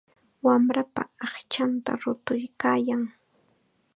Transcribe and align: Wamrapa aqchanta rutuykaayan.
Wamrapa 0.45 1.03
aqchanta 1.27 1.91
rutuykaayan. 2.01 3.03